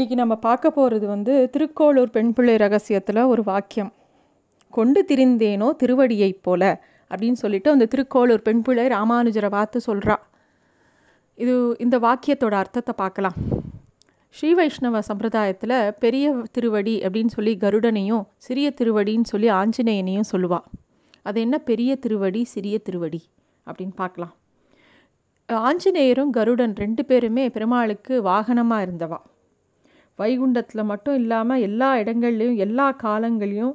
இன்றைக்கி 0.00 0.16
நம்ம 0.20 0.36
பார்க்க 0.44 0.68
போகிறது 0.76 1.06
வந்து 1.06 1.32
திருக்கோளூர் 1.54 2.12
பெண் 2.12 2.30
பிள்ளை 2.36 2.52
ரகசியத்தில் 2.62 3.18
ஒரு 3.30 3.42
வாக்கியம். 3.48 3.90
கொண்டு 4.72 5.00
திரிந்தேனோ 5.08 5.66
திருவடியைப் 5.80 6.38
போல 6.46 6.62
அப்படின்னு 7.10 7.38
சொல்லிட்டு 7.42 7.68
அந்த 7.70 7.86
திருக்கோளூர் 7.94 8.44
பெண் 8.46 8.62
பிள்ளை 8.66 8.84
ராமானுஜரை 8.94 9.50
பார்த்து 9.54 9.80
சொல்கிறா 9.88 10.16
இது 11.38 11.54
இந்த 11.84 11.96
வாக்கியத்தோட 12.06 12.56
அர்த்தத்தை 12.60 12.92
பார்க்கலாம். 13.02 13.36
ஸ்ரீ 14.34 14.52
வைஷ்ணவ 14.60 15.02
சம்பிரதாயத்தில் 15.08 15.76
பெரிய 16.04 16.30
திருவடி 16.58 16.94
அப்படின்னு 17.08 17.34
சொல்லி 17.36 17.54
கருடனையும் 17.64 18.24
சிறிய 18.46 18.70
திருவடின்னு 18.78 19.30
சொல்லி 19.32 19.50
ஆஞ்சநேயனையும் 19.58 20.30
சொல்லுவாள் 20.32 20.66
அது 21.22 21.40
என்ன? 21.46 21.58
பெரிய 21.70 21.96
திருவடி 22.06 22.42
சிறிய 22.54 22.78
திருவடி 22.86 23.20
அப்படின்னு 23.66 23.94
பார்க்கலாம். 24.02 24.32
ஆஞ்சநேயரும் 25.48 26.32
கருடன் 26.38 26.74
ரெண்டு 26.84 27.04
பேருமே 27.04 27.44
பெருமாளுக்கு 27.58 28.22
வாகனமாக 28.30 28.86
இருந்தவா. 28.88 29.20
வைகுண்டத்தில் 30.20 30.88
மட்டும் 30.90 31.18
இல்லாமல் 31.20 31.64
எல்லா 31.68 31.88
இடங்கள்லையும் 32.02 32.60
எல்லா 32.66 32.86
காலங்களையும் 33.04 33.74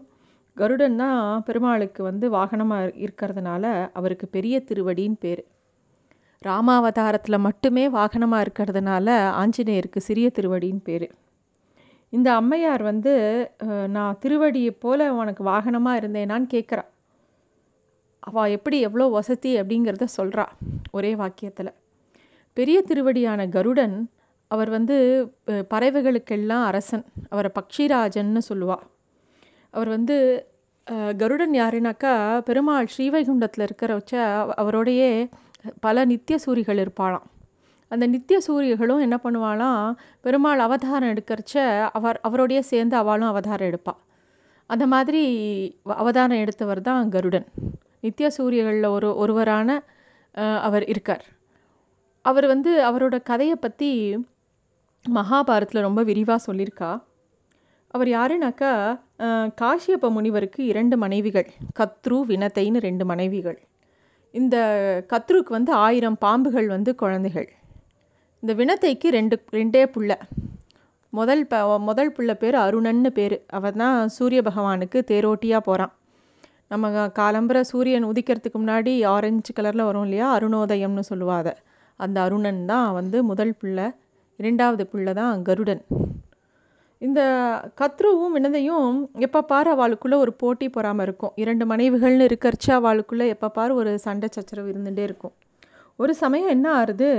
கருடன் 0.58 1.00
தான் 1.02 1.20
பெருமாளுக்கு 1.48 2.02
வந்து 2.10 2.26
வாகனமாக 2.38 2.92
இருக்கிறதுனால 3.04 3.64
அவருக்கு 4.00 4.26
பெரிய 4.36 4.56
திருவடின்னு 4.70 5.22
பேர். 5.24 5.44
ராமாவதாரத்தில் 6.42 7.46
மட்டுமே 7.48 7.84
வாகனமாக 7.98 8.44
இருக்கிறதுனால 8.46 9.08
ஆஞ்சநேயருக்கு 9.42 10.02
சிறிய 10.08 10.28
திருவடின்னு 10.38 10.84
பேர். 10.88 11.08
இந்த 12.14 12.28
அம்மையார் 12.40 12.84
வந்து 12.92 13.14
நான் 13.96 14.20
திருவடியை 14.24 14.74
போல் 14.84 15.06
உனக்கு 15.20 15.44
வாகனமாக 15.52 16.00
இருந்தேனான்னு 16.02 16.48
கேட்குறா 16.56 16.84
அவள் 18.28 18.54
எப்படி 18.58 18.78
எவ்வளோ 18.88 19.06
வசதி 19.16 19.52
அப்படிங்கிறத 19.62 20.06
சொல்கிறா 20.18 20.46
ஒரே 20.98 21.12
வாக்கியத்தில். 21.22 21.72
பெரிய 22.58 22.78
திருவடியான 22.90 23.42
கருடன் 23.56 23.96
அவர் 24.56 24.70
வந்து 24.78 24.96
பறவைகளுக்கெல்லாம் 25.74 26.66
அரசன். 26.70 27.06
அவரை 27.34 27.52
பக்ஷிராஜன்னு 27.60 28.42
சொல்லுவாள் 28.50 28.84
அவர் 29.74 29.90
வந்து 29.96 30.18
கருடன் 31.22 31.56
யாருனாக்கா 31.60 32.12
பெருமாள் 32.48 32.92
ஸ்ரீவைகுண்டத்தில் 32.94 33.66
இருக்கிற 33.68 33.92
வச்ச 34.00 34.16
அவரோடையே 34.64 35.10
பல 35.86 36.06
நித்திய 36.12 36.36
சூரிகள் 36.46 36.82
இருப்பாளாம். 36.84 37.26
அந்த 37.92 38.06
நித்திய 38.14 38.38
சூரியர்களும் 38.48 39.04
என்ன 39.06 39.18
பண்ணுவாளாம் 39.24 39.88
பெருமாள் 40.26 40.62
அவதாரம் 40.66 41.12
எடுக்கிறச்ச 41.14 41.56
அவர் 41.98 42.18
அவரோடைய 42.28 42.60
சேர்ந்து 42.72 42.96
அவளும் 43.02 43.32
அவதாரம் 43.32 43.70
எடுப்பாள் 43.72 44.00
அந்த 44.70 44.86
மாதிரி 44.94 45.24
அவதாரம் 46.02 46.42
எடுத்தவர் 46.44 46.82
தான் 46.90 47.12
கருடன். 47.16 47.48
நித்திய 48.06 48.28
சூரியகளில் 48.38 48.88
ஒரு 48.96 49.10
ஒருவரான 49.24 49.70
அவர் 50.68 50.86
இருக்கார். 50.94 51.26
அவர் 52.26 52.48
வந்து 52.54 52.72
அவரோட 52.90 53.16
கதையை 53.30 53.58
பற்றி 53.66 53.90
மகாபாரத்தில் 55.06 55.86
ரொம்ப 55.88 56.02
விரிவாக 56.04 56.40
சொல்லியிருக்கா 56.48 56.92
அவர் 57.94 58.08
யாருனாக்கா 58.08 58.72
காஷியப்ப 59.62 60.08
முனிவருக்கு 60.16 60.62
இரண்டு 60.66 60.96
மனைவிகள் 60.98 61.50
கத்ரு 61.80 62.18
வினத்தைன்னு 62.32 62.80
ரெண்டு 62.88 63.06
மனைவிகள். 63.06 63.60
இந்த 64.34 64.56
கத்ருக்கு 65.12 65.52
வந்து 65.58 65.72
ஆயிரம் 65.72 66.18
பாம்புகள் 66.26 66.68
வந்து 66.68 66.96
குழந்தைகள். 66.96 67.48
இந்த 68.44 68.54
வினத்தைக்கு 68.54 69.10
ரெண்டு 69.10 69.36
ரெண்டே 69.58 69.84
புள்ள. 69.96 70.12
முதல் 71.10 71.44
ப 71.48 71.80
முதல் 71.90 72.14
புள்ள 72.16 72.32
பேர் 72.34 72.58
அருணன்னு 72.64 73.10
பேர். 73.20 73.38
அவன் 73.58 73.80
தான் 73.84 74.10
சூரிய 74.18 74.40
பகவானுக்கு 74.48 75.00
தேரோட்டியாக 75.12 75.68
போகிறான் 75.68 75.94
நம்ம 76.72 77.08
காலம்புற 77.20 77.58
சூரியன் 77.72 78.10
உதிக்கிறதுக்கு 78.12 78.60
முன்னாடி 78.62 78.94
ஆரஞ்சு 79.16 79.52
கலரில் 79.58 79.88
வரும் 79.90 80.06
இல்லையா? 80.08 80.28
அருணோதயம்னு 80.38 81.04
சொல்லுவாத 81.12 81.48
அந்த 82.00 82.18
அருணன் 82.22 82.66
தான் 82.66 82.90
வந்து 82.94 83.18
முதல் 83.24 83.54
பிள்ளை. 83.62 83.88
இரண்டாவது 84.42 84.84
பிள்ளை 84.92 85.14
தான் 85.22 85.44
கருடன். 85.48 85.82
இந்த 87.02 87.22
கத்ருவும் 87.80 88.36
வினதையும் 88.38 88.92
எப்போ 89.26 89.40
பாரு 89.52 89.70
அவளுக்குள்ளே 89.76 90.18
ஒரு 90.26 90.32
போட்டி 90.42 90.68
பொறாமல் 90.76 91.06
இருக்கும். 91.08 91.34
இரண்டு 91.44 91.66
மனைவிகள்னு 91.72 92.28
இருக்கிறச்சு 92.30 92.70
அவளுக்குள்ளே 92.80 93.26
எப்போ 93.36 93.48
பாரு 93.58 93.74
ஒரு 93.82 93.92
சண்டை 94.06 94.30
சச்சரவு 94.38 94.72
இருந்துகிட்டே 94.74 95.04
இருக்கும். 95.10 95.34
ஒரு 96.00 96.14
சமயம் 96.24 96.54
என்ன 96.56 96.68
ஆறுது? 96.82 97.10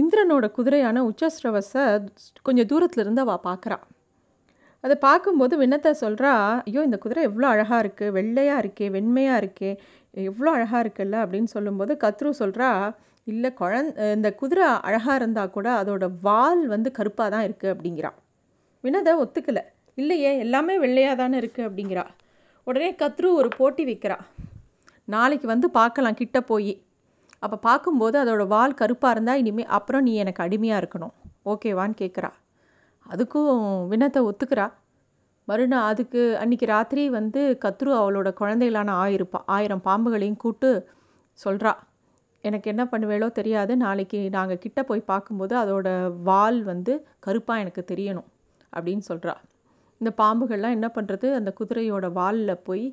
இந்திரனோட 0.00 0.46
குதிரையான 0.58 1.02
உச்சஸ்ரவஸை 1.10 1.84
கொஞ்சம் 2.46 2.68
தூரத்தில் 2.70 3.02
இருந்து 3.04 3.24
அவள் 3.24 3.44
பார்க்குறா 3.48 3.78
அதை 4.84 4.94
பார்க்கும்போது 5.06 5.54
வினத்தை 5.62 5.90
சொல்கிறா 6.02 6.32
ஐயோ 6.68 6.82
இந்த 6.88 6.98
குதிரை 7.02 7.22
எவ்வளோ 7.28 7.46
அழகாக 7.54 7.80
இருக்குது 7.84 8.14
வெள்ளையாக 8.16 8.62
இருக்கே 8.62 8.86
வெண்மையாக 8.96 9.40
இருக்கே. 9.42 9.70
எவ்வளோ 10.30 10.50
அழகாக 10.56 10.80
இருக்குல்ல? 10.84 11.16
அப்படின்னு 11.24 11.50
சொல்லும்போது 11.56 11.92
கத்ரு 12.04 12.30
சொல்கிறா 12.42 12.70
இல்லை 13.30 13.50
குழந் 13.60 13.88
இந்த 14.16 14.28
குதிரை 14.40 14.66
அழகாக 14.88 15.16
இருந்தால் 15.20 15.54
கூட 15.56 15.68
அதோட 15.80 16.04
வால் 16.26 16.62
வந்து 16.74 16.90
கருப்பாக 16.98 17.28
தான் 17.34 17.46
இருக்குது 17.48 17.72
அப்படிங்கிறா. 17.74 18.10
வினதை 18.84 19.12
ஒத்துக்கலை. 19.22 19.62
இல்லையே 20.00 20.30
எல்லாமே 20.44 20.74
வெள்ளையாக 20.84 21.16
தானே 21.22 21.36
இருக்குது 21.42 21.66
அப்படிங்கிறா. 21.68 22.04
உடனே 22.66 22.90
கத்ரு 23.02 23.28
ஒரு 23.40 23.48
போட்டி 23.58 23.84
வைக்கிறா. 23.90 24.16
நாளைக்கு 25.14 25.46
வந்து 25.52 25.68
பார்க்கலாம் 25.78 26.18
கிட்ட 26.20 26.38
போய். 26.50 26.74
அப்போ 27.44 27.56
பார்க்கும்போது 27.68 28.16
அதோட 28.22 28.42
வால் 28.54 28.78
கருப்பாக 28.80 29.14
இருந்தால் 29.14 29.40
இனிமேல் 29.42 29.72
அப்புறம் 29.78 30.04
நீ 30.08 30.12
எனக்கு 30.22 30.44
அடிமையாக 30.46 30.80
இருக்கணும். 30.82 31.14
ஓகேவான்னு 31.52 31.96
கேட்குறா 32.02 32.30
அதுக்கும் 33.06 33.52
வினத்தை 33.92 34.20
ஒத்துக்கிறா. 34.28 34.66
மறுநாள் 35.48 35.86
அதுக்கு 35.90 36.22
அன்றைக்கி 36.40 36.66
ராத்திரி 36.72 37.04
வந்து 37.18 37.40
கத்ரு 37.62 37.90
அவளோட 38.00 38.28
குழந்தைகளான 38.40 38.90
ஆயிரம் 39.04 39.46
ஆயிரம் 39.56 39.84
பாம்புகளையும் 39.86 40.42
கூட்டு 40.44 40.70
சொல்கிறா 41.44 41.72
எனக்கு 42.44 42.66
என்ன 42.70 42.82
பண்ணுவேளோ 42.84 43.28
தெரியாது. 43.38 43.72
நாளைக்கு 43.76 44.18
நாங்கள் 44.36 44.62
கிட்ட 44.64 44.82
போய் 44.82 45.08
பார்க்கும்போது 45.10 45.54
அதோட 45.62 45.88
வால் 46.22 46.60
வந்து 46.62 46.92
கருப்பாக 47.26 47.62
எனக்கு 47.64 47.84
தெரியணும் 47.92 48.28
அப்படின்னு 48.72 49.04
சொல்கிறா 49.10 49.34
இந்த 50.00 50.10
பாம்புகள்லாம் 50.20 50.76
என்ன 50.76 50.88
பண்ணுறது 50.94 51.28
அந்த 51.38 51.50
குதிரையோட 51.58 52.06
வாலில் 52.12 52.62
போய் 52.62 52.84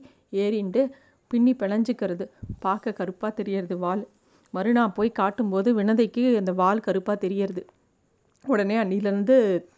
ஏறிண்டு 0.44 0.82
பின்னி 1.32 1.54
பிணைஞ்சிக்கிறது. 1.62 2.26
பார்க்க 2.60 2.94
கருப்பாக 2.94 3.32
தெரியறது 3.34 3.76
வால். 3.78 4.04
மறுநாள் 4.54 4.96
போய் 4.98 5.10
காட்டும்போது 5.12 5.70
வினதைக்கு 5.74 6.24
அந்த 6.38 6.52
வால் 6.54 6.86
கருப்பாக 6.88 7.18
தெரியறது. 7.26 7.64
உடனே 8.46 8.76
அன்னிலேருந்து 8.84 9.36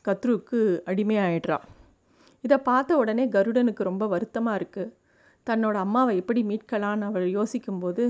கத்ருக்கு 0.08 0.60
அடிமையாயிடுறா. 0.92 1.58
இதை 2.44 2.58
பார்த்த 2.70 2.98
உடனே 2.98 3.24
கருடனுக்கு 3.36 3.84
ரொம்ப 3.84 4.04
வருத்தமாக 4.08 4.60
இருக்குது 4.60 4.92
தன்னோட 5.48 5.76
அம்மாவை 5.86 6.14
எப்படி 6.22 6.42
மீட்கலான்னு 6.50 7.08
அவள் 7.10 7.28
யோசிக்கும்போது 7.30 8.04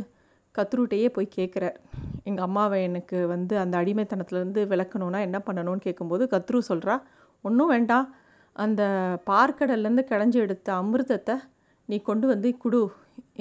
கத்ருட்டையே 0.55 1.09
போய் 1.15 1.35
கேட்குறார் 1.37 1.77
எங்கள் 2.29 2.45
அம்மாவை 2.47 2.77
எனக்கு 2.87 3.17
வந்து 3.33 3.53
அந்த 3.63 3.75
அடிமைத்தனத்துலேருந்து 3.81 4.61
விளக்கணுன்னா 4.71 5.19
என்ன 5.27 5.37
பண்ணணும்னு 5.47 5.85
கேட்கும்போது 5.85 6.23
கத்ரு 6.33 6.59
சொல்கிறா 6.69 6.95
ஒன்றும் 7.43 7.71
வேண்டாம். 7.73 8.07
அந்த 8.55 8.81
பார்க்கடல்லேருந்து 9.31 10.03
கிடஞ்சி 10.11 10.37
எடுத்த 10.45 10.69
அமிர்தத்தை 10.81 11.35
நீ 11.89 11.97
கொண்டு 12.09 12.25
வந்து 12.31 12.49
குடு. 12.63 12.81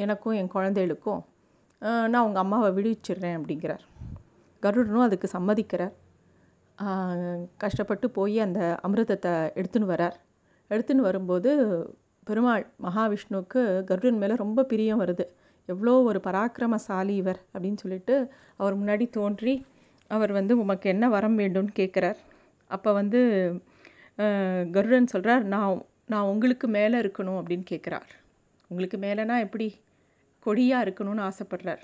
எனக்கும் 0.05 0.37
என் 0.41 0.55
குழந்தைகளுக்கும் 0.55 1.23
நான் 2.13 2.25
உங்கள் 2.27 2.43
அம்மாவை 2.45 2.69
விடுவிச்சிடுறேன் 2.77 3.37
அப்படிங்கிறார். 3.39 3.85
கருடனும் 4.63 5.07
அதுக்கு 5.07 5.29
சம்மதிக்கிறார். 5.35 5.95
கஷ்டப்பட்டு 7.63 8.07
போய் 8.19 8.37
அந்த 8.47 8.61
அமிர்தத்தை 8.87 9.33
எடுத்துன்னு 9.61 9.93
வரார். 9.95 10.17
எடுத்துன்னு 10.71 11.09
வரும்போது 11.09 11.51
பெருமாள் 12.27 12.65
மகாவிஷ்ணுவுக்கு 12.87 13.61
கருடன் 13.91 14.21
மேலே 14.23 14.35
ரொம்ப 14.45 14.65
பிரியம் 14.71 15.03
வருது. 15.03 15.25
எவ்வளோ 15.73 15.95
ஒரு 16.11 16.21
பராக்கிரமசாலி 16.29 17.15
இவர் 17.23 17.41
அப்படின்னு 17.53 17.81
சொல்லிட்டு 17.83 18.15
அவர் 18.61 18.75
முன்னாடி 18.81 19.07
தோன்றி 19.19 19.55
அவர் 20.11 20.33
வந்து 20.39 20.53
உமக்கு 20.63 20.87
என்ன 20.95 21.05
வரம் 21.15 21.39
வேண்டும்னு 21.41 21.73
கேட்குறார். 21.81 22.19
அப்போ 22.71 22.91
வந்து 23.01 23.21
கருடன் 24.77 25.13
சொல்கிறார் 25.13 25.45
நான் 25.55 25.83
நான் 26.13 26.31
உங்களுக்கு 26.33 26.67
மேலே 26.77 26.97
இருக்கணும் 27.03 27.39
அப்படின்னு 27.41 27.67
கேட்குறார். 27.73 28.09
உங்களுக்கு 28.71 28.97
மேலேனா 29.05 29.37
எப்படி 29.47 29.67
கொடியாக 30.47 30.85
இருக்கணும்னு 30.87 31.23
ஆசைப்படுறார். 31.29 31.83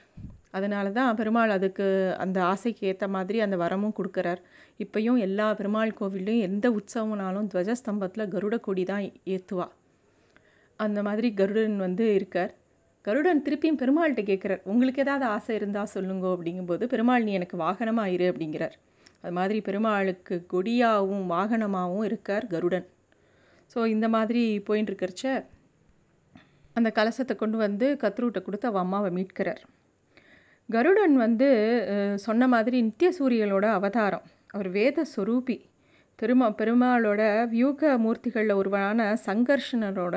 அதனால 0.56 0.90
தான் 0.98 1.16
பெருமாள் 1.18 1.54
அதுக்கு 1.56 1.86
அந்த 2.24 2.38
ஆசைக்கு 2.52 2.82
ஏற்ற 2.90 3.06
மாதிரி 3.14 3.38
அந்த 3.46 3.56
வரமும் 3.62 3.96
கொடுக்குறார். 3.98 4.40
இப்போயும் 4.84 5.18
எல்லா 5.26 5.46
பெருமாள் 5.60 5.98
கோவில்லையும் 6.00 6.46
எந்த 6.48 6.66
உற்சவம்னாலும் 6.78 7.48
துவஜஸ்தம்பத்தில் 7.52 8.32
கருட 8.34 8.56
கொடி 8.66 8.84
தான் 8.92 9.04
ஏற்றுவா 9.34 9.66
அந்த 10.80 11.00
மாதிரி 11.08 11.28
கருடன் 11.40 11.76
வந்து 11.86 12.04
இருக்கார். 12.18 12.52
கருடன் 13.06 13.42
திருப்பியும் 13.46 13.78
பெருமாள்கிட்ட 13.80 14.22
கேட்குறார் 14.30 14.62
உங்களுக்கு 14.72 15.02
ஏதாவது 15.04 15.24
ஆசை 15.34 15.54
இருந்தால் 15.58 15.90
சொல்லுங்கோ 15.94 16.28
அப்படிங்கும்போது 16.36 16.84
பெருமாள் 16.92 17.26
நீ 17.26 17.32
எனக்கு 17.38 17.56
வாகனமாக 17.64 18.14
இரு 18.14 18.26
அப்படிங்கிறார். 18.32 18.76
அது 19.22 19.32
மாதிரி 19.38 19.58
பெருமாளுக்கு 19.66 20.36
கொடியாகவும் 20.52 21.26
வாகனமாகவும் 21.34 22.06
இருக்கார் 22.10 22.46
கருடன். 22.54 22.86
ஸோ 23.72 23.80
இந்த 23.94 24.06
மாதிரி 24.14 24.42
போயின்னு 24.66 24.90
இருக்கிறச்ச 24.90 25.26
அந்த 26.76 26.88
கலசத்தை 26.98 27.34
கொண்டு 27.42 27.56
வந்து 27.64 27.86
கத்ரூட்டை 28.02 28.40
கொடுத்து 28.46 28.68
அவள் 28.70 28.84
அம்மாவை 28.84 29.10
மீட்கிறார். 29.18 29.60
கருடன் 30.68 31.14
வந்து 31.24 31.48
சொன்ன 32.26 32.46
மாதிரி 32.54 32.76
நித்திய 32.88 33.10
சூரியனோட 33.18 33.66
அவதாரம். 33.78 34.24
அவர் 34.54 34.68
வேத 34.78 35.06
சொரூபி. 35.14 35.58
திருமா 36.18 36.48
பெருமாளோட 36.60 37.22
வியூக 37.52 37.98
மூர்த்திகளில் 38.04 38.58
ஒருவரான 38.60 39.06
சங்கர்ஷனரோட 39.28 40.16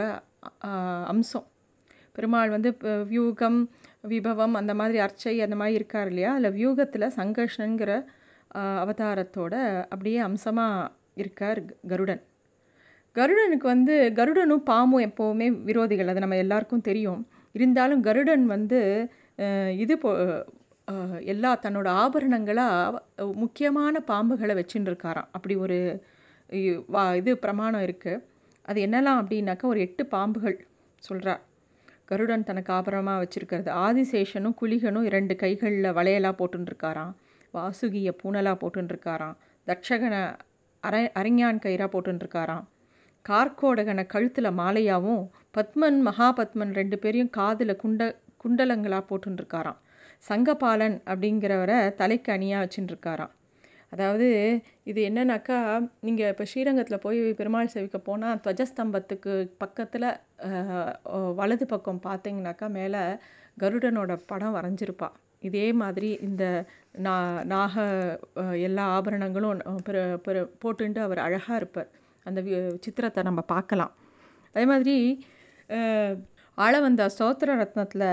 அம்சம். 1.14 1.48
பெருமாள் 2.18 2.54
வந்து 2.56 2.70
வியூகம் 3.12 3.60
விபவம் 4.12 4.56
அந்த 4.60 4.74
மாதிரி 4.80 4.98
அர்ச்சை 5.06 5.34
அந்த 5.46 5.56
மாதிரி 5.62 5.78
இருக்கார் 5.80 6.10
இல்லையா? 6.12 6.32
அதில் 6.38 6.56
வியூகத்தில் 6.60 7.14
சங்கர்ஷனுங்கிற 7.20 7.92
அவதாரத்தோட 8.84 9.56
அப்படியே 9.94 10.20
அம்சமாக 10.30 10.92
இருக்கார் 11.22 11.60
கருடன். 11.92 12.22
கருடனுக்கு 13.16 13.68
வந்து 13.74 13.96
கருடனும் 14.20 14.68
பாம்பும் 14.72 15.06
எப்போவுமே 15.08 15.48
விரோதிகள். 15.70 16.10
அது 16.12 16.24
நம்ம 16.26 16.38
எல்லாருக்கும் 16.46 16.88
தெரியும். 16.90 17.22
இருந்தாலும் 17.56 18.02
கருடன் 18.08 18.46
வந்து 18.56 18.80
இது 19.84 19.94
போ 20.04 20.10
எல்லா 21.34 21.50
தன்னோட 21.64 21.88
ஆபரணங்களாக 22.02 23.00
முக்கியமான 23.44 24.02
பாம்புகளை 24.10 24.54
வச்சுன்னு 24.60 24.90
இருக்காராம் 24.92 25.30
அப்படி 25.36 25.56
ஒரு 25.66 25.78
வா 26.96 27.04
இது 27.22 27.32
பிரமாணம் 27.46 27.86
இருக்குது 27.88 28.24
அது 28.66 28.80
என்னலாம் 28.86 29.20
அப்படின்னாக்கா 29.22 29.66
ஒரு 29.74 29.80
எட்டு 29.88 30.04
பாம்புகள் 30.14 30.58
சொல்கிறார் 31.04 31.42
கருடன் 32.08 32.44
தனக்கு 32.44 32.72
ஆபரமாக 32.74 33.22
வச்சுருக்கிறது. 33.24 33.70
ஆதிசேஷனும் 33.86 34.58
குளிகனும் 34.62 35.04
இரண்டு 35.04 35.36
கைகளில் 35.36 35.90
வளையலாக 35.94 36.36
போட்டுருக்காராம் 36.40 37.14
வாசுகியை 37.54 38.14
பூனலாக 38.24 38.56
போட்டுருக்காராம் 38.62 39.38
தட்சகனை 39.68 40.22
அர 40.84 40.96
அரஞான் 41.14 41.64
கயிறாக 41.64 41.90
போட்டுருக்காராம் 41.94 42.66
கார்கோடகனை 43.26 44.04
கழுத்தில் 44.06 44.58
மாலையாகவும் 44.60 45.24
பத்மன் 45.52 46.00
மகாபத்மன் 46.08 46.74
ரெண்டு 46.74 46.98
பேரையும் 47.00 47.30
காதில் 47.30 47.80
குண்ட 47.84 48.04
குண்டலங்களாக 48.44 49.04
போட்டுருக்காராம் 49.10 49.80
சங்கபாலன் 50.30 50.98
அப்படிங்கிறவரை 51.06 51.80
தலைக்கு 51.96 52.32
அணியாக 52.32 52.64
வச்சுட்டுருக்காராம் 52.64 53.34
அதாவது 53.92 54.28
இது 54.84 55.10
என்னன்னாக்கா 55.10 55.58
நீங்கள் 56.00 56.28
இப்போ 56.28 56.46
ஸ்ரீரங்கத்தில் 56.46 57.00
போய் 57.00 57.34
பெருமாள் 57.34 57.68
சேவிக்க 57.68 57.98
போனால் 58.00 58.42
துவஜஸ்தம்பத்துக்கு 58.44 59.34
பக்கத்தில் 59.58 60.08
வலது 61.36 61.66
பக்கம் 61.66 62.02
பார்த்தீங்கன்னாக்கா 62.04 62.70
மேலே 62.70 63.02
கருடனோட 63.60 64.20
படம் 64.26 64.56
வரைஞ்சிருப்பா. 64.56 65.10
இதே 65.40 65.72
மாதிரி 65.74 66.18
இந்த 66.22 66.44
நா 66.98 67.14
நாக 67.44 67.76
எல்லா 68.62 68.86
ஆபரணங்களும் 68.98 69.62
பிற 69.84 69.98
பிற 70.24 70.36
போட்டுண்டு 70.62 71.00
அவர் 71.00 71.18
அழகாக 71.18 71.56
இருப்பார். 71.56 71.90
அந்த 72.26 72.42
வி- 72.42 72.78
சித்திரத்தை 72.82 73.24
நம்ம 73.24 73.42
பார்க்கலாம் 73.48 73.94
அதே 74.56 74.66
மாதிரி 74.66 74.96
ஆள 76.58 76.80
வந்த 76.80 77.10
ஸ்தோத்திர 77.18 77.50
ரத்னத்தில் 77.56 78.10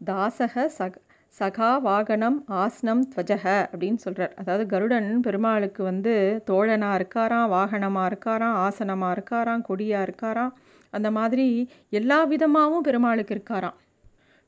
தாசக 0.00 0.66
சக 0.70 0.94
சகா 1.40 1.68
வாகனம் 1.82 2.36
ஆசனம் 2.62 3.02
துவஜக 3.12 3.44
அப்படின்னு 3.72 3.96
சொல்கிறார் 3.96 4.34
அதாவது 4.36 4.64
கருடன் 4.66 5.20
பெருமாளுக்கு 5.20 5.82
வந்து 5.82 6.12
தோழனாக 6.50 6.98
இருக்காராம் 6.98 7.46
வாகனமாக 7.52 8.08
இருக்காராம் 8.10 8.56
ஆசனமாக 8.66 9.14
இருக்காராம் 9.16 9.62
கொடியாக 9.68 10.06
இருக்காராம் 10.08 10.52
அந்த 10.92 11.10
மாதிரி 11.10 11.46
எல்லா 11.90 12.18
விதமாகவும் 12.24 12.84
பெருமாளுக்கு 12.88 13.34
இருக்காராம். 13.36 13.78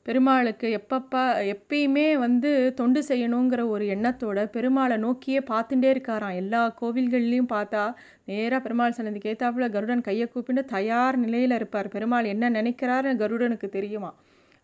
பெருமாளுக்கு 0.05 0.67
எப்பப்பா 0.79 1.23
எப்பயுமே 1.53 2.07
வந்து 2.17 2.49
தொண்டு 2.73 3.01
செய்யணுங்கிற 3.07 3.61
ஒரு 3.67 3.85
எண்ணத்தோட 3.95 4.39
பெருமாளை 4.55 4.97
நோக்கியே 4.97 5.41
பார்த்துட்டே 5.51 5.89
இருக்காராம். 5.95 6.35
எல்லா 6.35 6.61
கோவில்கள்லேயும் 6.81 7.51
பார்த்தா 7.55 7.83
நேராக 8.25 8.61
பெருமாள் 8.61 8.97
சன்னதிக்கு 8.99 9.31
ஏத்தாப்புல 9.33 9.69
கருடன் 9.71 10.07
கையை 10.09 10.27
கூப்பிட்டு 10.27 10.63
தயார் 10.75 11.17
நிலையில் 11.17 11.57
இருப்பார். 11.59 11.89
பெருமாள் 11.89 12.31
என்ன 12.35 12.49
நினைக்கிறாருன்னு 12.49 13.21
கருடனுக்கு 13.23 13.69
தெரியுமா? 13.69 14.11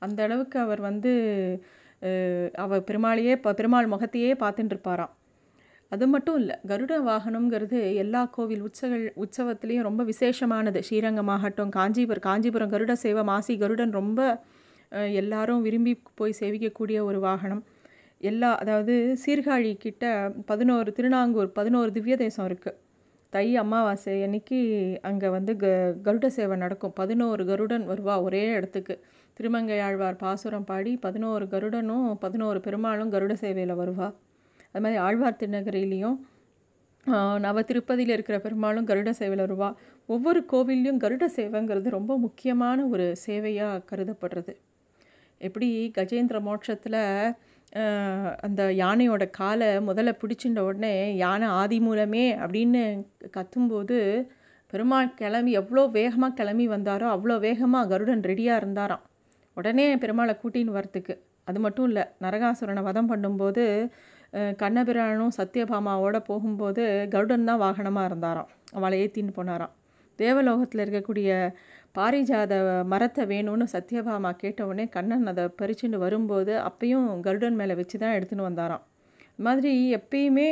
அந்த 0.01 0.19
அளவுக்கு 0.23 0.57
அவர் 0.59 0.81
வந்து 0.89 1.11
அவ 2.55 2.79
பெருமாளையே 2.79 3.35
ப- 3.35 3.53
பெருமாள் 3.53 3.87
முகத்தையே 3.87 4.33
பார்த்துட்டு 4.33 4.73
இருப்பாராம் 4.73 5.13
அது 5.91 6.07
மட்டும் 6.07 6.37
இல்லை 6.37 6.55
கருட 6.67 6.93
வாகனம்ங்கிறது 7.07 7.95
எல்லா 7.95 8.25
கோவில் 8.25 8.63
உற்சவங்கள் 8.63 9.13
உற்சவத்துலேயும் 9.23 9.81
ரொம்ப 9.81 10.03
விசேஷமானது. 10.03 10.79
ஸ்ரீரங்கமாகட்டும் 10.89 11.69
காஞ்சிபுரம் 11.69 12.21
காஞ்சிபுரம் 12.21 12.71
கருட 12.71 12.93
சேவை 12.93 13.23
மாசி 13.23 13.57
கருடன் 13.57 13.91
ரொம்ப 13.91 14.19
எல்லாரும் 15.13 15.61
விரும்பி 15.61 15.93
போய் 16.15 16.39
சேவிக்கக்கூடிய 16.39 16.99
ஒரு 17.01 17.19
வாகனம். 17.19 17.63
எல்லா 18.21 18.57
அதாவது 18.57 18.93
சீர்காழி 19.25 19.73
கிட்ட 19.77 20.05
பதினோரு 20.45 20.91
திருநாங்கூர் 20.91 21.51
பதினோரு 21.51 21.91
திவ்ய 21.91 22.15
தேசம் 22.17 22.47
இருக்குது 22.47 22.77
தை 23.33 23.45
அமாவாசை 23.57 24.23
அன்னைக்கு 24.23 24.57
அங்கே 25.01 25.27
வந்து 25.27 25.55
க 25.55 25.65
கருட 26.03 26.27
சேவை 26.37 26.57
நடக்கும். 26.57 26.93
பதினோரு 26.93 27.45
கருடன் 27.45 27.85
வருவா 27.89 28.21
ஒரே 28.23 28.43
இடத்துக்கு. 28.49 28.95
திருமங்கையாழ்வார் 29.41 30.17
பாசுரம் 30.23 30.65
பாடி 30.69 30.91
பதினோரு 31.05 31.45
கருடனும் 31.53 32.09
பதினோரு 32.23 32.59
பெருமாளும் 32.65 33.13
கருட 33.13 33.33
சேவையில் 33.43 33.79
வருவா. 33.79 34.07
அது 34.71 34.81
மாதிரி 34.83 34.99
ஆழ்வார் 35.05 35.39
திருநகரிலையும் 35.39 36.17
நவ 37.45 37.61
திருப்பதியில் 37.69 38.13
இருக்கிற 38.15 38.37
பெருமாளும் 38.43 38.87
கருட 38.89 39.11
சேவையில் 39.19 39.43
வருவா. 39.45 39.69
ஒவ்வொரு 40.13 40.39
கோவில்லையும் 40.51 40.99
கருட 41.03 41.25
சேவைங்கிறது 41.37 41.95
ரொம்ப 41.97 42.17
முக்கியமான 42.25 42.85
ஒரு 42.93 43.05
சேவையாக 43.25 43.83
கருதப்படுறது. 43.91 44.53
எப்படி 45.41 45.69
கஜேந்திர 45.97 46.39
மோட்சத்தில் 46.49 47.01
அந்த 48.47 48.61
யானையோட 48.83 49.23
காலை 49.39 49.69
முதல்ல 49.89 50.13
பிடிச்சிட்ட 50.21 50.61
உடனே 50.69 50.93
யானை 51.23 51.47
ஆதி 51.61 51.79
மூலமே 51.87 52.25
அப்படின்னு 52.43 52.81
கத்தும்போது 53.37 53.97
பெருமாள் 54.73 55.15
கிளம்பி 55.21 55.53
எவ்வளோ 55.61 55.85
வேகமாக 55.99 56.37
கிளம்பி 56.39 56.67
வந்தாரோ 56.75 57.07
அவ்வளோ 57.15 57.37
வேகமாக 57.47 57.89
கருடன் 57.93 58.27
ரெடியாக 58.31 58.61
இருந்தாராம். 58.61 59.05
உடனே 59.59 59.85
பெருமாளை 60.03 60.33
கூட்டின்னு 60.41 60.77
வரத்துக்கு. 60.77 61.13
அது 61.49 61.59
மட்டும் 61.65 61.87
இல்லை 61.89 62.03
நரகாசுரனை 62.23 62.81
வதம் 62.89 63.11
பண்ணும்போது 63.11 63.63
கண்ணபிரானும் 64.61 65.35
சத்யபாமாவோட 65.37 66.17
போகும்போது 66.29 66.83
கருடன் 67.13 67.47
தான் 67.49 67.61
வாகனமாக 67.65 68.09
இருந்தாராம். 68.09 68.49
அவளை 68.77 68.97
ஏற்றின்னு 69.03 69.37
போனாராம். 69.37 69.73
தேவலோகத்தில் 70.19 70.83
இருக்கக்கூடிய 70.83 71.29
பாரிஜாத 71.97 72.53
மரத்தை 72.91 73.23
வேணும்னு 73.31 73.65
சத்யபாமா 73.73 74.31
கேட்ட 74.43 74.59
உடனே 74.69 74.85
கண்ணன் 74.95 75.29
அதை 75.31 75.45
பறிச்சுட்டு 75.61 75.97
வரும்போது 76.05 76.53
அப்பையும் 76.69 77.07
கருடன் 77.25 77.57
மேலே 77.61 77.73
வச்சு 77.79 77.97
தான் 78.03 78.15
எடுத்துன்னு 78.17 78.47
வந்தாராம். 78.49 78.83
இது 79.33 79.45
மாதிரி 79.47 79.71
எப்பயுமே 79.97 80.47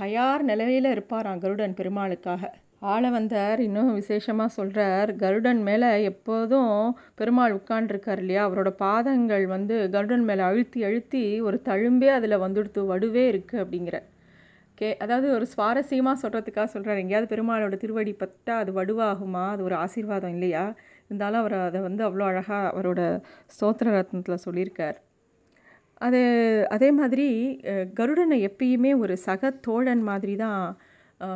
தயார் 0.00 0.42
நிலையில் 0.50 0.88
இருப்பாராம் 0.94 1.42
கருடன் 1.44 1.78
பெருமாளுக்காக. 1.80 2.42
ஆள 2.82 3.04
வந்தார் 3.10 3.60
இன்னும் 3.64 3.90
விசேஷமாக 3.98 4.54
சொல்கிறார் 4.56 5.10
கருடன் 5.16 5.60
மேலே 5.68 5.90
எப்போதும் 6.10 6.72
பெருமாள் 7.18 7.56
உட்காண்டிருக்கார் 7.58 8.20
இல்லையா? 8.22 8.42
அவரோட 8.48 8.70
பாதங்கள் 8.84 9.44
வந்து 9.52 9.74
கருடன் 9.94 10.24
மேலே 10.28 10.42
அழுத்தி 10.48 10.80
அழுத்தி 10.88 11.22
ஒரு 11.48 11.58
தழும்பே 11.68 12.08
அதில் 12.16 12.42
வந்துடுத்து 12.44 12.82
வடுவே 12.92 13.24
இருக்குது 13.32 13.62
அப்படிங்கிற 13.64 13.98
கே 14.78 14.88
அதாவது 15.04 15.26
ஒரு 15.36 15.46
சுவாரஸ்யமாக 15.54 16.20
சொல்கிறதுக்காக 16.22 16.68
சொல்கிறார் 16.74 17.02
எங்கேயாவது 17.02 17.32
பெருமாளோட 17.34 17.74
திருவடி 17.82 18.12
பட்டா 18.22 18.54
அது 18.62 18.70
வடுவாகுமா? 18.80 19.44
அது 19.54 19.62
ஒரு 19.68 19.76
ஆசீர்வாதம் 19.84 20.34
இல்லையா? 20.36 20.64
இருந்தாலும் 21.06 21.40
அவர் 21.42 21.56
அதை 21.68 21.80
வந்து 21.88 22.02
அவ்வளோ 22.08 22.24
அழகாக 22.30 22.70
அவரோட 22.72 23.00
ஸ்தோத்திர 23.54 23.88
ரத்னத்தில் 23.98 24.44
சொல்லியிருக்கார். 24.46 24.96
அது 26.00 26.20
அதே 26.76 26.88
மாதிரி 27.00 27.26
கருடனை 27.98 28.38
எப்பயுமே 28.48 28.92
ஒரு 29.04 29.14
சக 29.26 29.50
தோழன் 29.66 30.02
மாதிரி 30.10 30.34
தான் 30.36 30.62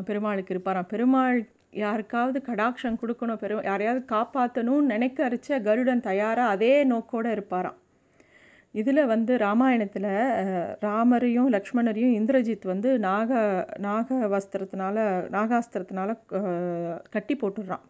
பெருமாளுக்கு 0.09 0.53
இருப்பாராம். 0.55 0.91
பெருமாள் 0.93 1.39
யாருக்காவது 1.85 2.39
கடாட்சம் 2.47 3.01
கொடுக்கணும் 3.01 3.41
பெரு 3.43 3.57
யாரையாவது 3.63 4.03
காப்பாற்றணும்னு 4.15 4.93
நினைக்க 4.95 5.29
அரைச்ச 5.29 5.59
கருடன் 5.63 6.07
தயாராக 6.07 6.55
அதே 6.55 6.73
நோக்கோடு 6.85 7.31
இருப்பாராம். 7.37 7.77
இதில் 8.75 9.03
வந்து 9.07 9.33
ராமாயணத்தில் 9.39 10.09
ராமரையும் 10.87 11.51
லக்ஷ்மணரையும் 11.55 12.15
இந்திரஜித் 12.19 12.67
வந்து 12.73 12.91
நாக 12.99 13.31
நாக 13.79 14.17
வஸ்திரத்தினால 14.35 14.97
நாகாஸ்திரத்தினால 15.37 16.11
கட்டி 17.15 17.37
போட்டுடுறான் 17.43 17.85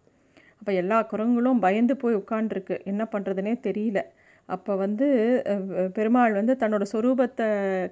அப்போ 0.61 0.73
எல்லா 0.83 0.99
குரங்களும் 1.13 1.59
பயந்து 1.59 1.97
போய் 1.97 2.21
உட்காண்டிருக்கு 2.21 2.77
என்ன 2.85 3.03
பண்ணுறதுனே 3.13 3.55
தெரியல. 3.69 4.01
அப்போ 4.49 4.73
வந்து 4.77 5.07
பெருமாள் 5.97 6.37
வந்து 6.39 6.55
தன்னோட 6.61 6.85
சொரூபத்தை 6.93 7.47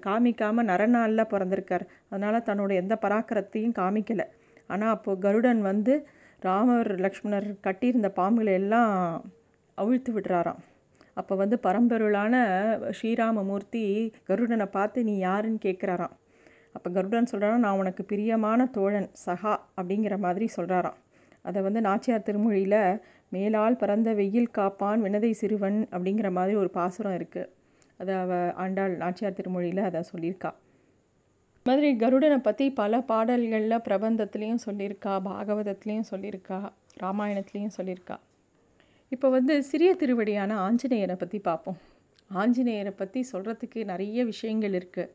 காமிக்காமல் 0.07 0.69
நரநாளில் 0.71 1.31
பிறந்திருக்கார். 1.33 1.85
அதனால் 2.11 2.47
தன்னோட 2.49 2.73
எந்த 2.83 2.95
பராக்கிரத்தையும் 3.05 3.79
காமிக்கலை. 3.81 4.27
ஆனால் 4.71 4.95
அப்போது 4.97 5.23
கருடன் 5.25 5.63
வந்து 5.63 5.95
ராமர் 6.43 6.91
லக்ஷ்மணர் 7.05 7.49
கட்டியிருந்த 7.67 8.09
பாம்புகளை 8.17 8.55
எல்லாம் 8.61 8.93
அவிழ்த்து 9.79 10.11
விடுறாராம். 10.13 10.61
அப்போ 11.17 11.35
வந்து 11.37 11.57
பரம்பொருளான 11.67 12.35
ஸ்ரீராமமூர்த்தி 12.99 13.85
கருடனை 14.29 14.67
பார்த்து 14.69 15.05
நீ 15.05 15.15
யாருன்னு 15.19 15.65
கேட்குறாராம் 15.67 16.15
அப்போ 16.75 16.89
கருடன் 16.91 17.31
சொல்கிறாரா 17.33 17.59
நான் 17.65 17.81
உனக்கு 17.83 18.03
பிரியமான 18.05 18.67
தோழன் 18.77 19.09
சகா 19.27 19.53
அப்படிங்கிற 19.79 20.15
மாதிரி 20.19 20.47
சொல்கிறாராம் 20.57 20.99
அதை 21.45 21.61
வந்து 21.63 21.81
நாச்சியார் 21.81 22.27
திருமொழியில் 22.27 22.81
மேலால் 23.37 23.81
பறந்த 23.83 24.11
வெயில் 24.21 24.55
காப்பான் 24.59 25.05
வினதை 25.07 25.31
சிறுவன் 25.41 25.79
அப்படிங்கிற 25.93 26.29
மாதிரி 26.31 26.55
ஒரு 26.63 26.71
பாசுரம் 26.77 27.17
இருக்குது 27.19 27.51
அதை 28.01 28.15
அவ 28.17 28.35
ஆண்டாள் 28.65 28.95
நாச்சியார் 29.03 29.39
திருமொழியில் 29.39 29.87
அதை 29.89 30.01
சொல்லியிருக்கா. 30.13 30.51
மாதிரி 31.67 31.89
கருடனை 32.03 32.39
பற்றி 32.39 32.65
பல 32.81 33.01
பாடல்களில் 33.11 33.85
பிரபந்தத்துலேயும் 33.87 34.65
சொல்லியிருக்கா 34.67 35.13
பாகவதத்துலேயும் 35.29 36.11
சொல்லியிருக்கா 36.13 36.59
ராமாயணத்துலேயும் 37.03 37.77
சொல்லியிருக்கா. 37.79 38.17
இப்போ 39.13 39.27
வந்து 39.31 39.55
சிறிய 39.63 39.91
திருவடியான 39.95 40.53
ஆஞ்சநேயரை 40.67 41.17
பற்றி 41.17 41.39
பார்ப்போம். 41.49 41.79
ஆஞ்சநேயரை 42.31 42.93
பற்றி 42.97 43.21
சொல்கிறதுக்கு 43.33 43.81
நிறைய 43.93 44.21
விஷயங்கள் 44.25 44.75
இருக்குது 44.79 45.11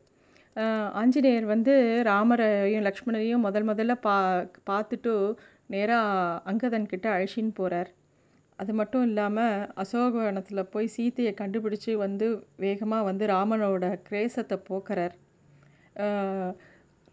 ஆஞ்சநேயர் 1.00 1.46
வந்து 1.46 1.72
ராமரையும் 2.08 2.86
லக்ஷ்மணரையும் 2.86 3.44
முதல் 3.46 3.66
முதல்ல 3.68 3.94
பா 4.06 4.14
பார்த்துட்டு 4.70 5.12
நேராக 5.66 6.40
அங்கதன் 6.50 6.86
அழிச்சின்னு 7.14 7.52
போகிறார் 7.54 7.90
அது 8.60 8.72
மட்டும் 8.78 9.04
இல்லாமல் 9.08 9.62
அசோகவனத்தில் 9.82 10.70
போய் 10.72 10.92
சீத்தையை 10.96 11.32
கண்டுபிடிச்சி 11.40 11.92
வந்து 12.04 12.26
வேகமாக 12.64 13.06
வந்து 13.10 13.24
ராமனோட 13.34 13.84
கிரேசத்தை 14.08 14.56
போக்குறார். 14.68 15.14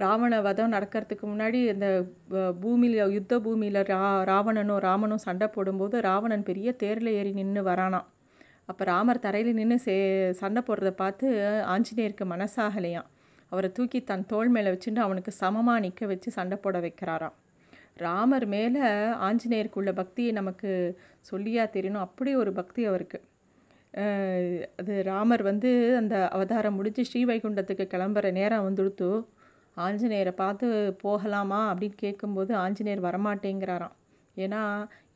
ராவண 0.04 0.34
வதம் 0.48 0.74
நடக்கிறதுக்கு 0.76 1.26
முன்னாடி 1.32 1.60
இந்த 1.74 1.88
பூமியில் 2.64 2.98
யுத்த 3.18 3.40
பூமியில் 3.46 3.80
ரா 3.92 4.02
ராவணனும் 4.32 4.82
ராமனும் 4.88 5.24
சண்டை 5.28 5.48
போடும்போது 5.56 5.96
ராவணன் 6.10 6.48
பெரிய 6.50 6.72
தேரில் 6.84 7.12
ஏறி 7.20 7.32
நின்று 7.40 7.64
வரானான் 7.70 8.08
அப்போ 8.72 8.84
ராமர் 8.92 9.24
தரையில் 9.26 9.58
நின்று 9.60 9.78
சே 9.86 9.96
சண்டை 10.42 10.62
போடுறத 10.68 10.92
பார்த்து 11.02 11.26
ஆஞ்சநேயருக்கு 11.74 12.26
மனசாகலையாம். 12.34 13.10
அவரை 13.52 13.70
தூக்கி 13.78 14.00
தன் 14.10 14.30
தோள் 14.32 14.50
மேலே 14.56 14.70
வச்சுட்டு 14.74 15.02
அவனுக்கு 15.06 15.32
சமமாக 15.42 15.84
நிற்க 15.86 16.06
வச்சு 16.12 16.30
சண்டை 16.38 16.58
போட 16.64 16.78
வைக்கிறாராம். 16.86 17.36
ராமர் 18.06 18.46
மேலே 18.54 18.84
ஆஞ்சநேயருக்குள்ள 19.28 19.92
பக்தியை 20.02 20.32
நமக்கு 20.32 20.70
சொல்லியா 21.32 21.64
தெரியணும். 21.76 22.06
அப்படி 22.08 22.32
ஒரு 22.36 22.52
பக்தி 22.60 22.82
அவருக்கு. 22.86 23.20
அது 24.80 24.94
ராமர் 25.04 25.44
வந்து 25.50 25.72
அந்த 25.98 26.16
அவதாரம் 26.36 26.78
முடிஞ்சு 26.80 27.04
ஸ்ரீவைகுண்டத்துக்கு 27.10 27.86
கிளம்புற 27.94 28.32
நேரம் 28.32 28.66
வந்துடுத்து 28.68 29.10
ஆஞ்சநேயரை 29.78 30.34
பார்த்து 30.44 30.68
போகலாமா 31.02 31.62
அப்படின்னு 31.74 31.98
கேட்கும்போது 32.04 32.52
ஆஞ்சநேயர் 32.56 33.08
வரமாட்டேங்கிறாராம். 33.08 33.96
ஏன்னா 34.38 34.62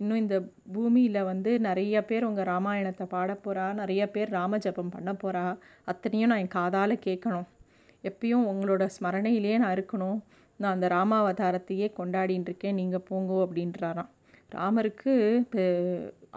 இன்னும் 0.01 0.21
இந்த 0.23 0.35
பூமியில் 0.75 1.27
வந்து 1.29 1.51
நிறைய 1.59 1.95
பேர் 2.09 2.27
உங்கள் 2.29 2.47
ராமாயணத்தை 2.51 3.05
பாட 3.05 3.31
போகிறா 3.45 3.65
நிறைய 3.73 4.03
பேர் 4.09 4.29
ராமஜபம் 4.29 4.93
பண்ண 4.95 5.11
போகிறா 5.23 5.43
அத்தனையும் 5.91 6.31
நான் 6.31 6.43
என் 6.43 6.55
காதால் 6.59 7.03
கேட்கணும் 7.07 7.47
எப்பயும் 8.09 8.47
உங்களோட 8.51 8.83
ஸ்மரணையிலே 8.95 9.57
நான் 9.63 9.75
இருக்கணும். 9.75 10.19
நான் 10.61 10.75
அந்த 10.75 10.87
ராமாவதாரத்தையே 10.95 11.87
கொண்டாடின்னு 11.99 12.49
இருக்கேன் 12.49 12.77
நீங்கள் 12.81 13.05
போங்கோ 13.09 13.37
அப்படின்றாராம். 13.45 14.09
ராமருக்கு 14.55 15.11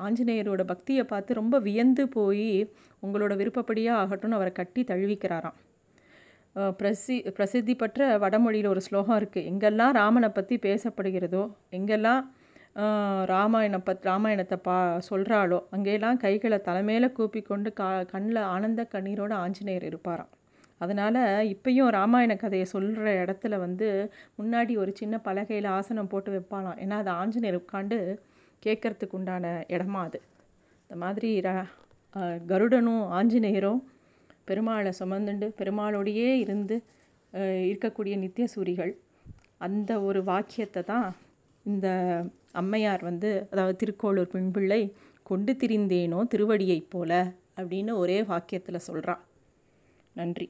ஆஞ்சநேயரோட 0.06 0.62
பக்தியை 0.72 1.04
பார்த்து 1.12 1.40
ரொம்ப 1.40 1.58
வியந்து 1.68 2.04
போய் 2.16 2.48
உங்களோட 3.06 3.32
விருப்பப்படியாக 3.40 4.00
ஆகட்டும்னு 4.02 4.38
அவரை 4.38 4.52
கட்டி 4.60 4.82
தழுவிக்கிறாராம். 4.90 5.58
பிரசி 6.78 7.16
பிரசித்தி 7.36 7.74
பெற்ற 7.74 8.00
வடமொழியில் 8.24 8.72
ஒரு 8.72 8.80
ஸ்லோகம் 8.86 9.18
இருக்குது 9.20 9.48
எங்கெல்லாம் 9.50 9.94
ராமனை 10.00 10.28
பற்றி 10.36 10.56
பேசப்படுகிறதோ 10.66 11.44
எங்கெல்லாம் 11.78 12.22
ராமாயணம் 13.32 13.84
பத் 13.88 14.06
ராமாயணத்தை 14.10 14.56
பா 14.66 14.76
சொல்கிறாளோ 15.08 15.58
அங்கெல்லாம் 15.74 16.20
கைகளை 16.24 16.58
தலைமையில் 16.68 17.14
கூப்பிக்கொண்டு 17.18 17.70
கா 17.80 17.88
கண்ணில் 18.12 18.40
ஆனந்த 18.54 18.82
கண்ணீரோட 18.94 19.32
ஆஞ்சநேயர் 19.44 19.86
இருப்பாராம். 19.90 20.30
அதனால் 20.84 21.20
இப்பயும் 21.54 21.90
ராமாயண 21.96 22.32
கதையை 22.42 22.66
சொல்கிற 22.74 23.12
இடத்துல 23.24 23.58
வந்து 23.64 23.88
முன்னாடி 24.38 24.72
ஒரு 24.82 24.92
சின்ன 25.00 25.20
பலகையில் 25.26 25.68
ஆசனம் 25.78 26.10
போட்டு 26.12 26.30
வைப்பாலாம் 26.34 26.78
ஏன்னா 26.84 26.98
அது 27.02 27.10
ஆஞ்சநேயர் 27.20 27.60
உட்காண்டு 27.62 27.98
கேட்கறதுக்கு 28.62 29.16
உண்டான 29.18 29.46
இடமா 29.76 30.02
அது. 30.08 30.18
இந்த 30.84 30.96
மாதிரி 31.04 31.30
கருடனும் 32.50 33.04
ஆஞ்சநேயரும் 33.18 33.80
பெருமாளை 34.48 34.90
சுமந்துண்டு 35.00 35.46
பெருமாளோடையே 35.60 36.30
இருந்து 36.44 36.76
இருக்கக்கூடிய 37.68 38.14
நித்திய 38.16 38.46
சூரிகள் 38.54 38.92
அந்த 39.66 39.90
ஒரு 40.08 40.20
வாக்கியத்தை 40.30 40.82
தான் 40.82 41.08
இந்த 41.66 41.88
அம்மையார் 42.52 43.02
வந்து 43.02 43.30
அதாவது 43.52 43.76
திருக்கோளூர் 43.82 44.32
பெண்பிள்ளை 44.34 44.82
கொண்டு 45.30 45.52
திரிந்தேனோ 45.60 46.20
திருவடியைப் 46.32 46.90
போல 46.90 47.12
அப்படின்னு 47.58 47.92
ஒரே 48.02 48.18
வாக்கியத்தில் 48.30 48.86
சொல்கிறான் 48.88 49.22
நன்றி. 50.16 50.46